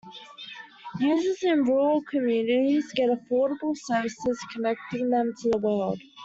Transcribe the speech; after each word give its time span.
Users 0.99 1.43
in 1.43 1.63
rural 1.63 2.01
communities 2.01 2.91
get 2.91 3.11
affordable 3.11 3.77
services 3.77 4.43
connecting 4.51 5.11
them 5.11 5.31
to 5.43 5.51
the 5.51 5.59
world. 5.59 6.01